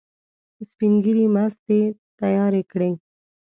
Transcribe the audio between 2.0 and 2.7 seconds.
تیارې